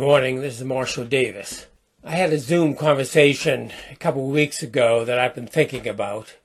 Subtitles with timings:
[0.00, 1.66] Morning, this is Marshall Davis.
[2.02, 6.36] I had a Zoom conversation a couple of weeks ago that I've been thinking about.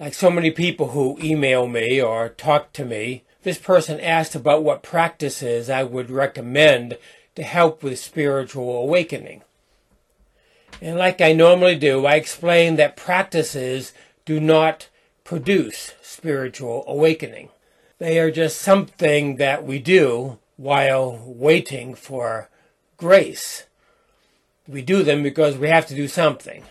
[0.00, 4.64] Like so many people who email me or talk to me, this person asked about
[4.64, 6.96] what practices I would recommend
[7.34, 9.42] to help with spiritual awakening.
[10.80, 13.92] And like I normally do, I explain that practices
[14.24, 14.88] do not
[15.22, 17.50] produce spiritual awakening.
[17.98, 22.48] They are just something that we do while waiting for
[22.96, 23.64] grace.
[24.68, 26.64] We do them because we have to do something.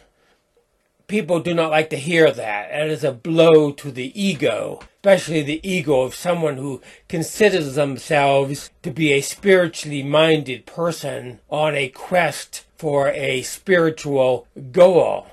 [1.07, 2.71] People do not like to hear that.
[2.71, 8.69] It is a blow to the ego, especially the ego of someone who considers themselves
[8.81, 15.27] to be a spiritually minded person on a quest for a spiritual goal.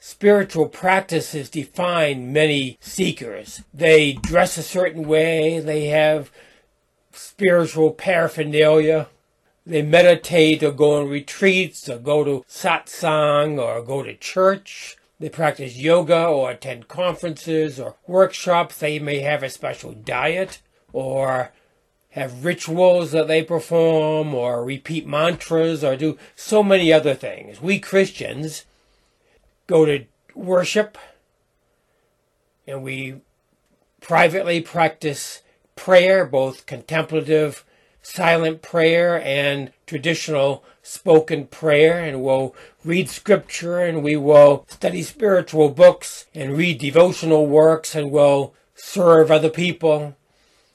[0.00, 3.62] Spiritual practices define many seekers.
[3.74, 6.30] They dress a certain way, they have
[7.18, 9.08] spiritual paraphernalia.
[9.66, 14.96] They meditate or go on retreats or go to satsang or go to church.
[15.20, 18.78] They practice yoga or attend conferences or workshops.
[18.78, 21.52] They may have a special diet or
[22.10, 27.60] have rituals that they perform or repeat mantras or do so many other things.
[27.60, 28.64] We Christians
[29.66, 30.96] go to worship
[32.66, 33.20] and we
[34.00, 35.42] privately practice
[35.78, 37.64] prayer, both contemplative,
[38.02, 42.04] silent prayer, and traditional spoken prayer.
[42.04, 42.54] And we'll
[42.84, 49.30] read scripture and we will study spiritual books and read devotional works and we'll serve
[49.30, 50.16] other people.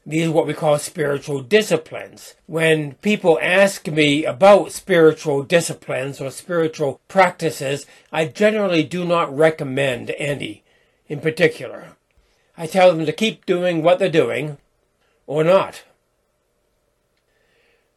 [0.06, 2.36] These are what we call spiritual disciplines.
[2.46, 10.12] When people ask me about spiritual disciplines or spiritual practices, I generally do not recommend
[10.12, 10.64] any
[11.08, 11.96] in particular.
[12.58, 14.58] I tell them to keep doing what they're doing
[15.28, 15.84] or not.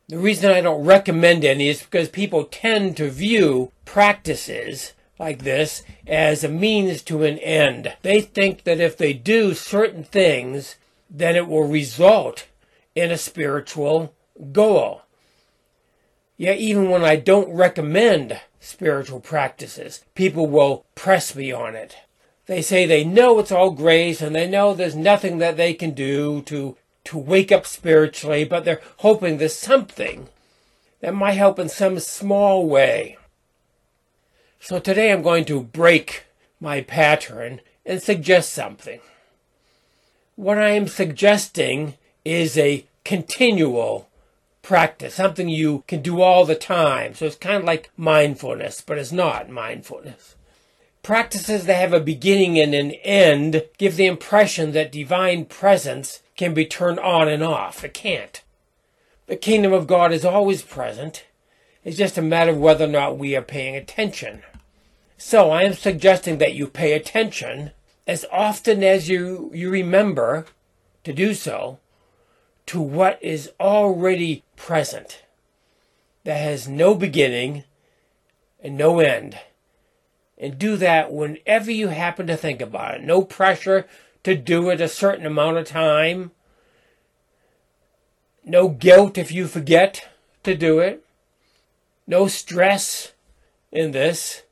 [0.09, 5.83] The reason I don't recommend any is because people tend to view practices like this
[6.07, 7.95] as a means to an end.
[8.03, 10.77] They think that if they do certain things,
[11.11, 12.47] then it will result
[12.95, 14.15] in a spiritual
[14.53, 15.03] goal.
[16.37, 21.97] Yet, even when I don't recommend spiritual practices, people will press me on it.
[22.47, 25.93] They say they know it's all grace and they know there's nothing that they can
[25.93, 30.29] do to to wake up spiritually, but they're hoping there's something
[31.01, 33.17] that might help in some small way.
[34.61, 36.25] So today I'm going to break
[36.61, 39.01] my pattern and suggest something.
[40.35, 41.95] What I am suggesting
[42.25, 44.09] is a continual
[44.63, 47.15] practice, something you can do all the time.
[47.15, 50.35] So it's kind of like mindfulness, but it's not mindfulness.
[51.05, 56.55] Practices that have a beginning and an end give the impression that divine presence can
[56.55, 57.85] be turned on and off.
[57.85, 58.43] It can't.
[59.27, 61.25] The kingdom of God is always present.
[61.85, 64.43] It's just a matter of whether or not we are paying attention.
[65.19, 67.73] So I am suggesting that you pay attention
[68.07, 70.47] as often as you, you remember
[71.05, 71.79] to do so
[72.67, 75.23] to what is already present
[76.25, 77.65] that has no beginning
[78.63, 79.39] and no end.
[80.39, 83.03] And do that whenever you happen to think about it.
[83.03, 83.87] No pressure,
[84.27, 86.33] to do it a certain amount of time.
[88.45, 90.09] No guilt if you forget
[90.43, 91.05] to do it.
[92.09, 93.13] No stress
[93.71, 94.43] in this,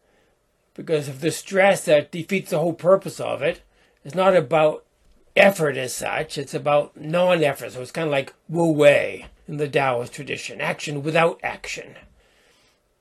[0.75, 3.63] because of the stress that defeats the whole purpose of it.
[4.05, 4.85] It's not about
[5.35, 7.73] effort as such, it's about non effort.
[7.73, 11.97] So it's kind of like Wu Wei in the Taoist tradition action without action.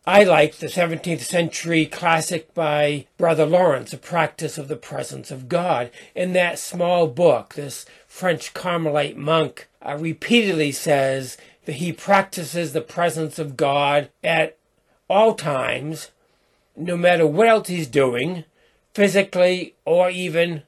[0.06, 5.48] I like the 17th century classic by Brother Lawrence, A Practice of the Presence of
[5.48, 5.92] God.
[6.14, 12.82] In that small book, this French Carmelite monk uh, repeatedly says that he practices the
[12.82, 14.58] presence of God at
[15.10, 16.12] all times,
[16.76, 18.44] no matter what else he's doing,
[18.94, 20.64] physically or even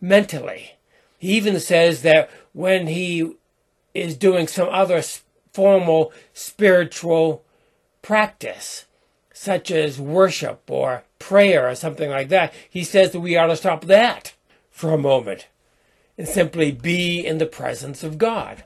[0.00, 0.72] mentally.
[1.20, 3.36] He even says that when he
[3.94, 5.04] is doing some other
[5.52, 7.44] formal spiritual
[8.02, 8.86] practice,
[9.32, 13.56] such as worship or prayer or something like that, he says that we ought to
[13.56, 14.34] stop that
[14.70, 15.46] for a moment
[16.18, 18.64] and simply be in the presence of God.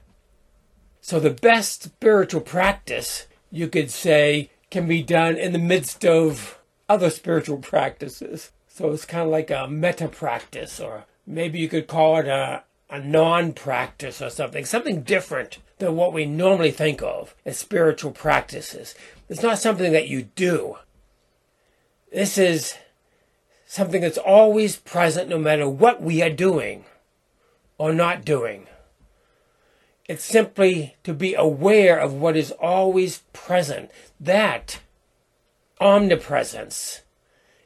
[1.01, 6.59] So the best spiritual practice, you could say, can be done in the midst of
[6.89, 8.51] other spiritual practices.
[8.67, 12.65] So it's kind of like a meta practice, or maybe you could call it a,
[12.91, 18.11] a non practice or something, something different than what we normally think of as spiritual
[18.11, 18.95] practices.
[19.29, 20.77] It's not something that you do.
[22.13, 22.77] This is
[23.67, 26.85] something that's always present no matter what we are doing
[27.79, 28.67] or not doing.
[30.09, 33.91] It's simply to be aware of what is always present.
[34.21, 34.79] That
[35.81, 37.03] omnipresence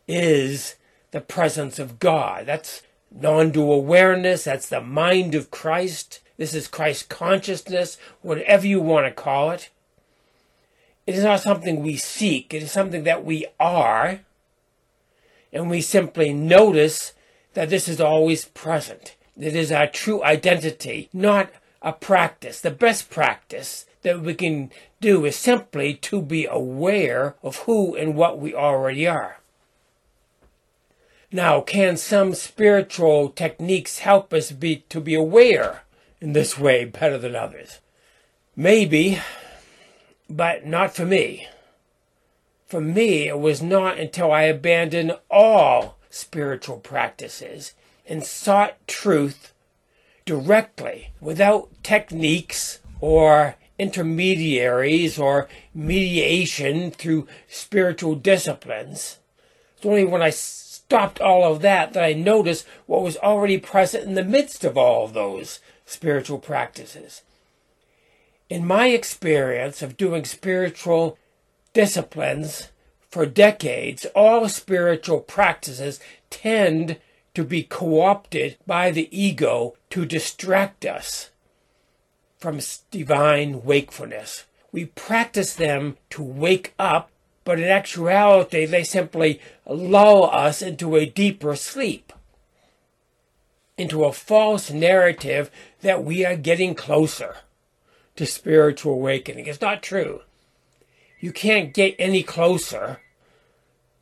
[0.09, 0.77] is
[1.11, 2.47] the presence of God.
[2.47, 4.45] That's non dual awareness.
[4.45, 6.21] That's the mind of Christ.
[6.39, 9.69] This is Christ consciousness, whatever you want to call it.
[11.11, 14.21] It is not something we seek, it is something that we are.
[15.53, 17.15] And we simply notice
[17.55, 19.17] that this is always present.
[19.37, 21.51] It is our true identity, not
[21.83, 22.61] a practice.
[22.61, 24.71] The best practice that we can
[25.01, 29.41] do is simply to be aware of who and what we already are.
[31.33, 35.83] Now, can some spiritual techniques help us be to be aware
[36.21, 37.81] in this way better than others?
[38.55, 39.19] Maybe,
[40.31, 41.49] but not for me.
[42.67, 47.75] For me, it was not until I abandoned all spiritual practices
[48.07, 49.53] and sought truth
[50.25, 59.19] directly without techniques or intermediaries or mediation through spiritual disciplines.
[59.77, 64.05] It's only when I stopped all of that that I noticed what was already present
[64.05, 67.23] in the midst of all of those spiritual practices.
[68.51, 71.17] In my experience of doing spiritual
[71.73, 72.71] disciplines
[73.09, 76.01] for decades, all spiritual practices
[76.31, 76.97] tend
[77.35, 81.31] to be co opted by the ego to distract us
[82.39, 82.59] from
[82.91, 84.47] divine wakefulness.
[84.73, 87.13] We practice them to wake up,
[87.45, 92.13] but in actuality, they simply lull us into a deeper sleep,
[93.79, 97.37] into a false narrative that we are getting closer
[98.21, 99.47] to spiritual awakening.
[99.47, 100.21] It's not true.
[101.21, 103.01] You can't get any closer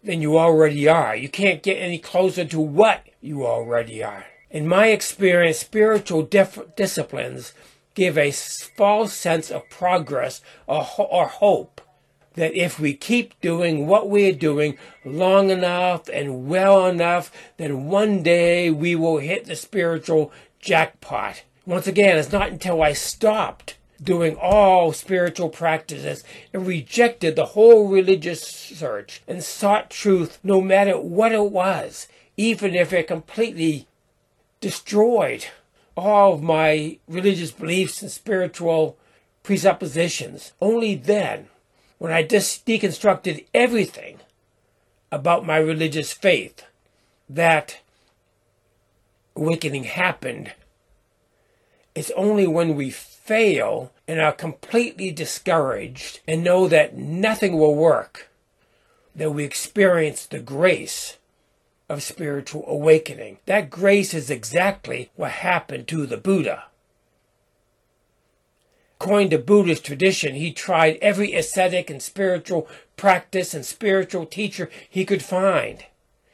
[0.03, 1.15] than you already are.
[1.15, 4.27] You can't get any closer to what you already are.
[4.51, 7.53] In my experience, spiritual dif- disciplines
[7.95, 11.81] give a false sense of progress or, ho- or hope
[12.35, 18.25] that if we keep doing what we're doing long enough and well enough, then one
[18.25, 21.45] day we will hit the spiritual jackpot.
[21.65, 26.23] Once again, it's not until I stopped doing all spiritual practices
[26.53, 32.75] and rejected the whole religious search and sought truth no matter what it was, even
[32.75, 33.87] if it completely
[34.61, 35.47] destroyed
[35.97, 38.97] all of my religious beliefs and spiritual
[39.43, 40.53] presuppositions.
[40.61, 41.49] Only then,
[41.99, 44.21] when I dis- deconstructed everything
[45.11, 46.65] about my religious faith,
[47.29, 47.81] that
[49.35, 50.53] awakening happened.
[51.95, 52.91] It's only when we
[53.29, 58.31] fail and are completely discouraged and know that nothing will work
[59.15, 61.19] that we experience the grace
[61.91, 63.37] of spiritual awakening.
[63.45, 66.65] That grace is exactly what happened to the Buddha.
[68.99, 72.67] According to Buddhist tradition, he tried every ascetic and spiritual
[72.97, 75.85] practice and spiritual teacher he could find.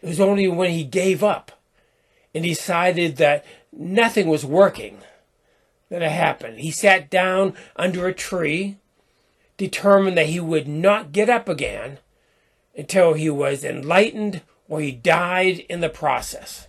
[0.01, 1.51] It was only when he gave up
[2.33, 4.99] and decided that nothing was working
[5.95, 6.59] that it happened.
[6.59, 8.79] He sat down under a tree,
[9.57, 11.99] determined that he would not get up again
[12.77, 16.67] until he was enlightened or he died in the process.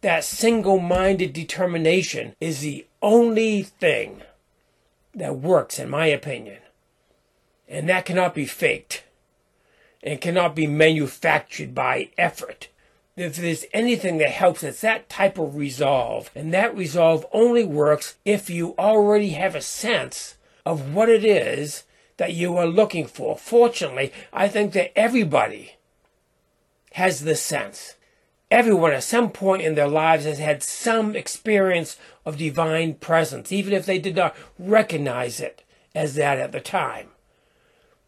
[0.00, 4.22] That single minded determination is the only thing
[5.14, 6.58] that works, in my opinion.
[7.68, 9.04] And that cannot be faked
[10.02, 12.70] and cannot be manufactured by effort.
[13.16, 16.30] If there's anything that helps, it's that type of resolve.
[16.34, 20.34] And that resolve only works if you already have a sense
[20.66, 21.84] of what it is
[22.16, 23.36] that you are looking for.
[23.36, 25.76] Fortunately, I think that everybody
[26.92, 27.94] has this sense.
[28.50, 33.72] Everyone at some point in their lives has had some experience of divine presence, even
[33.72, 35.62] if they did not recognize it
[35.94, 37.08] as that at the time.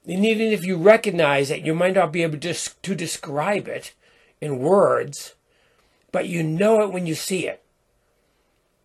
[0.06, 3.92] And even if you recognize it, you might not be able to, to describe it
[4.40, 5.34] in words,
[6.12, 7.62] but you know it when you see it.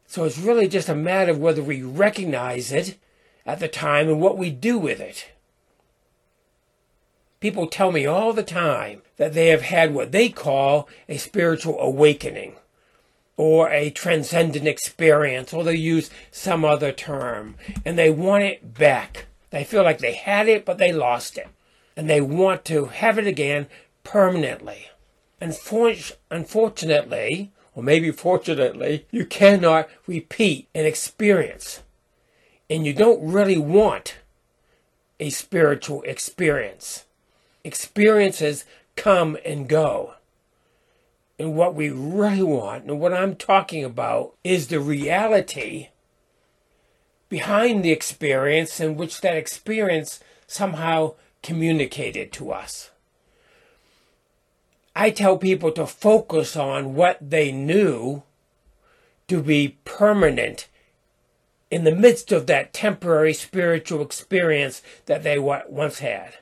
[0.08, 2.98] So it's really just a matter of whether we recognize it
[3.46, 5.31] at the time and what we do with it.
[7.39, 11.79] People tell me all the time that they have had what they call a spiritual
[11.79, 12.55] awakening.
[13.38, 19.25] or a transcendent experience, or they use some other term, and they want it back.
[19.50, 21.48] They feel like they had it, but they lost it,
[21.98, 23.65] and they want to have it again
[24.03, 24.89] permanently.
[25.41, 31.81] Unfortunately, or maybe fortunately, you cannot repeat an experience,
[32.69, 34.17] and you don't really want
[35.19, 37.05] a spiritual experience.
[37.63, 40.13] Experiences come and go.
[41.39, 45.88] And what we really want, and what I'm talking about, is the reality
[47.29, 52.91] behind the experience in which that experience somehow communicated to us.
[54.95, 58.24] I tell people to focus on what they knew
[59.27, 60.67] to be permanent
[61.69, 66.36] in the midst of that temporary spiritual experience that they once had.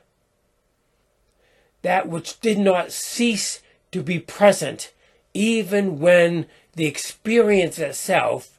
[1.82, 4.92] That which did not cease to be present
[5.32, 8.58] even when the experience itself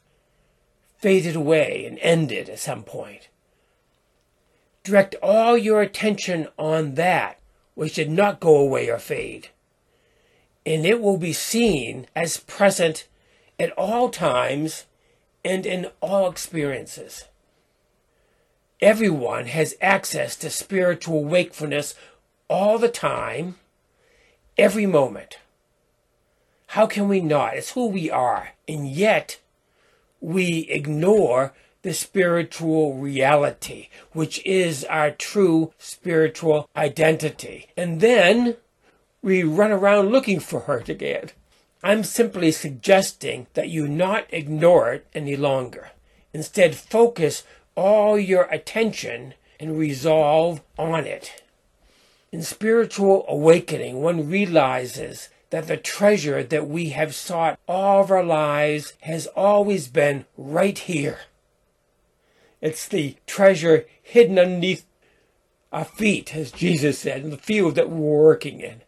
[0.98, 3.28] faded away and ended at some point.
[4.82, 7.38] Direct all your attention on that
[7.74, 9.48] which did not go away or fade,
[10.64, 13.06] and it will be seen as present
[13.58, 14.86] at all times
[15.44, 17.24] and in all experiences.
[18.80, 21.94] Everyone has access to spiritual wakefulness
[22.48, 23.56] all the time
[24.58, 25.38] every moment.
[26.68, 27.54] How can we not?
[27.54, 28.52] It's who we are.
[28.66, 29.38] And yet,
[30.20, 31.52] we ignore
[31.82, 37.68] the spiritual reality, which is our true spiritual identity.
[37.76, 38.56] And then
[39.22, 41.32] we run around looking for her to get.
[41.82, 45.90] I'm simply suggesting that you not ignore it any longer.
[46.32, 47.44] Instead, focus
[47.76, 51.42] all your attention and resolve on it.
[52.32, 58.24] In spiritual awakening, one realizes that the treasure that we have sought all of our
[58.24, 61.20] lives has always been right here.
[62.60, 64.86] It's the treasure hidden underneath
[65.72, 68.82] our feet, as Jesus said, in the field that we're working in.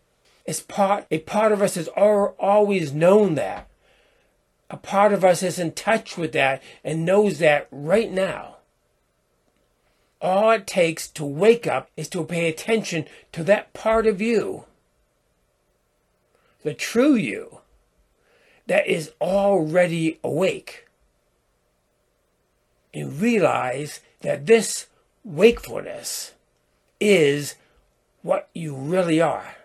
[0.44, 3.68] It's part, a part of us has always known that.
[4.70, 8.56] A part of us is in touch with that and knows that right now.
[10.20, 14.64] All it takes to wake up is to pay attention to that part of you,
[16.62, 17.60] the true you,
[18.66, 20.86] that is already awake.
[22.92, 24.86] And realize that this
[25.24, 26.32] wakefulness
[27.00, 27.56] is
[28.22, 29.56] what you really are.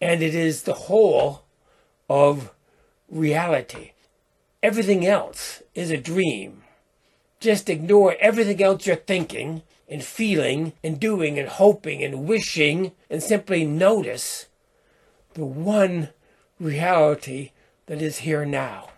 [0.00, 1.44] And it is the whole
[2.08, 2.52] of
[3.08, 3.92] reality.
[4.62, 6.62] Everything else is a dream
[7.40, 13.22] just ignore everything else you're thinking and feeling and doing and hoping and wishing and
[13.22, 14.46] simply notice
[15.34, 16.10] the one
[16.60, 17.50] reality
[17.86, 18.90] that is here now.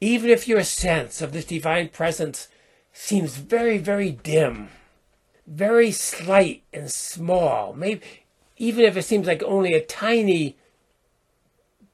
[0.00, 2.48] Even if your sense of this divine presence
[2.92, 4.68] seems very, very dim,
[5.46, 8.24] very slight and small, maybe
[8.60, 10.54] even if it seems like only a tiny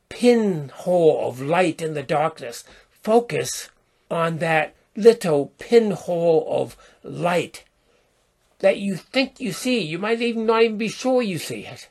[0.08, 3.70] pinhole of light in the darkness, focus
[4.11, 7.64] on that little pinhole of light
[8.58, 9.80] that you think you see.
[9.80, 11.88] You might even not even be sure you see it.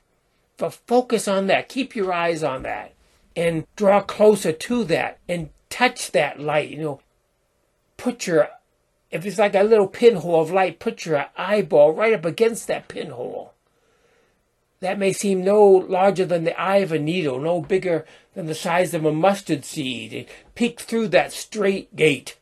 [0.58, 1.70] But focus on that.
[1.70, 2.92] Keep your eyes on that
[3.34, 6.70] and draw closer to that and touch that light.
[6.70, 7.02] You know,
[7.96, 8.50] put your,
[9.10, 12.90] if it's like a little pinhole of light, put your eyeball right up against that
[12.90, 13.55] pinhole.
[14.82, 18.56] That may seem no larger than the eye of a needle, no bigger than the
[18.56, 20.14] size of a mustard seed.
[20.14, 22.38] And peek through that strait gate,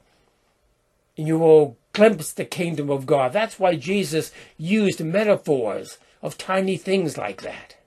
[1.17, 3.33] and you will glimpse the kingdom of God.
[3.33, 7.77] That's why Jesus used metaphors of tiny things like that.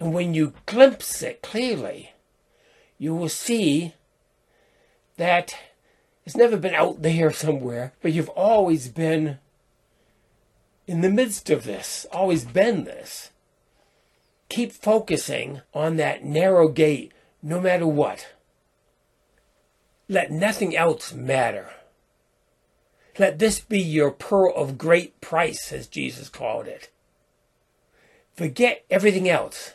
[0.00, 2.12] And when you glimpse it clearly,
[2.98, 3.94] you will see
[5.16, 5.56] that
[6.26, 9.38] it's never been out there somewhere, but you've always been
[10.86, 13.30] in the midst of this, always been this.
[14.54, 17.10] Keep focusing on that narrow gate
[17.42, 18.28] no matter what.
[20.08, 21.70] Let nothing else matter.
[23.18, 26.88] Let this be your pearl of great price, as Jesus called it.
[28.36, 29.72] Forget everything else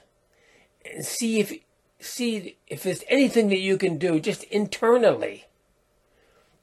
[0.90, 1.52] and see if
[2.00, 5.44] see if there's anything that you can do just internally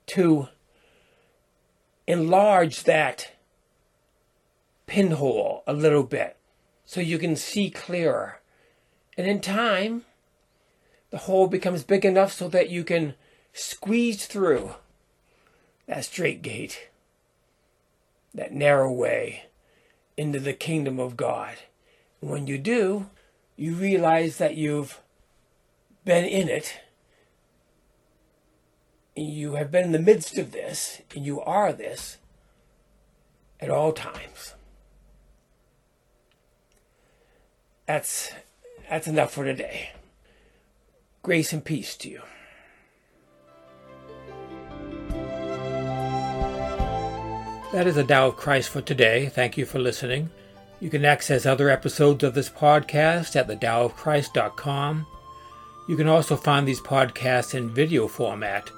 [0.06, 0.49] to
[2.06, 3.32] enlarge that
[4.87, 6.38] pinhole a little bit
[6.87, 8.40] so you can see clearer.
[9.19, 10.05] And in time,
[11.11, 13.14] the hole becomes big enough so that you can
[13.52, 14.75] squeeze through
[15.87, 16.88] that strait gate,
[18.35, 19.47] that narrow way
[20.16, 21.57] into the kingdom of God.
[22.21, 23.11] And when you do,
[23.57, 25.00] you realize that you've
[26.05, 26.81] been in it.
[29.14, 32.19] You have been in the midst of this, and you are this
[33.61, 34.55] at all times.
[37.87, 38.33] That's
[38.88, 39.90] that's enough for today.
[41.23, 42.23] Grace and peace to you.
[47.73, 49.26] That is the Tao of Christ for today.
[49.26, 50.31] Thank you for listening.
[50.81, 55.07] You can access other episodes of this podcast at thedaoofchrist.com.
[55.88, 58.71] You can also find these podcasts in video format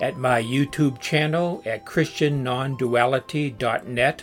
[0.00, 4.22] at my YouTube channel at christiannonduality.net.